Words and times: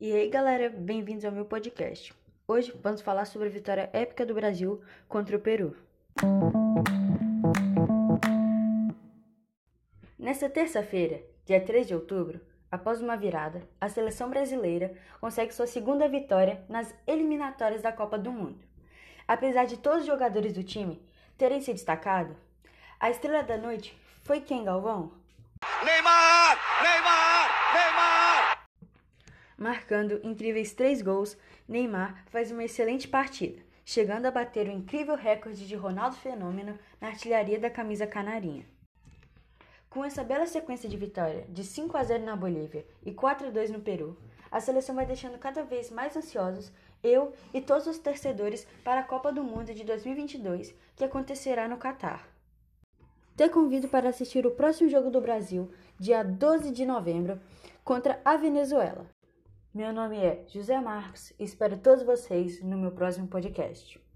E 0.00 0.14
aí, 0.14 0.30
galera, 0.30 0.70
bem-vindos 0.70 1.26
ao 1.26 1.30
meu 1.30 1.44
podcast. 1.44 2.14
Hoje 2.48 2.72
vamos 2.82 3.02
falar 3.02 3.26
sobre 3.26 3.48
a 3.48 3.50
vitória 3.50 3.90
épica 3.92 4.24
do 4.24 4.32
Brasil 4.32 4.80
contra 5.06 5.36
o 5.36 5.40
Peru. 5.40 5.76
Nesta 10.18 10.48
terça-feira, 10.48 11.20
dia 11.44 11.60
3 11.60 11.86
de 11.86 11.94
outubro, 11.94 12.40
após 12.72 13.02
uma 13.02 13.14
virada, 13.14 13.68
a 13.78 13.90
seleção 13.90 14.30
brasileira 14.30 14.96
consegue 15.20 15.52
sua 15.52 15.66
segunda 15.66 16.08
vitória 16.08 16.64
nas 16.66 16.94
eliminatórias 17.06 17.82
da 17.82 17.92
Copa 17.92 18.16
do 18.16 18.32
Mundo. 18.32 18.64
Apesar 19.28 19.66
de 19.66 19.76
todos 19.76 20.00
os 20.00 20.06
jogadores 20.06 20.54
do 20.54 20.64
time 20.64 21.06
terem 21.36 21.60
se 21.60 21.74
destacado, 21.74 22.34
a 22.98 23.10
estrela 23.10 23.42
da 23.42 23.58
noite 23.58 23.94
foi 24.24 24.40
quem, 24.40 24.64
Galvão? 24.64 25.12
Neymar! 25.84 26.58
Neymar! 26.82 27.29
Marcando 29.60 30.18
incríveis 30.24 30.72
três 30.72 31.02
gols, 31.02 31.36
Neymar 31.68 32.24
faz 32.30 32.50
uma 32.50 32.64
excelente 32.64 33.06
partida, 33.06 33.60
chegando 33.84 34.24
a 34.24 34.30
bater 34.30 34.66
o 34.66 34.72
incrível 34.72 35.14
recorde 35.14 35.68
de 35.68 35.76
Ronaldo 35.76 36.16
Fenômeno 36.16 36.78
na 36.98 37.08
artilharia 37.08 37.60
da 37.60 37.68
camisa 37.68 38.06
canarinha. 38.06 38.64
Com 39.90 40.02
essa 40.02 40.24
bela 40.24 40.46
sequência 40.46 40.88
de 40.88 40.96
vitória 40.96 41.44
de 41.50 41.62
5 41.62 41.94
a 41.94 42.02
0 42.02 42.24
na 42.24 42.34
Bolívia 42.34 42.86
e 43.04 43.12
4 43.12 43.48
a 43.48 43.50
2 43.50 43.70
no 43.70 43.80
Peru, 43.80 44.16
a 44.50 44.60
seleção 44.60 44.94
vai 44.94 45.04
deixando 45.04 45.38
cada 45.38 45.62
vez 45.62 45.90
mais 45.90 46.16
ansiosos 46.16 46.72
eu 47.02 47.34
e 47.52 47.60
todos 47.60 47.86
os 47.86 47.98
torcedores 47.98 48.66
para 48.82 49.00
a 49.00 49.04
Copa 49.04 49.30
do 49.30 49.44
Mundo 49.44 49.74
de 49.74 49.84
2022, 49.84 50.74
que 50.96 51.04
acontecerá 51.04 51.68
no 51.68 51.76
Catar. 51.76 52.26
Te 53.36 53.46
convido 53.50 53.88
para 53.88 54.08
assistir 54.08 54.46
o 54.46 54.52
próximo 54.52 54.88
jogo 54.88 55.10
do 55.10 55.20
Brasil, 55.20 55.70
dia 55.98 56.22
12 56.22 56.72
de 56.72 56.86
novembro, 56.86 57.38
contra 57.84 58.22
a 58.24 58.38
Venezuela. 58.38 59.06
Meu 59.72 59.92
nome 59.92 60.16
é 60.16 60.44
José 60.48 60.80
Marcos 60.80 61.32
e 61.38 61.44
espero 61.44 61.78
todos 61.78 62.02
vocês 62.02 62.60
no 62.60 62.76
meu 62.76 62.90
próximo 62.90 63.28
podcast. 63.28 64.00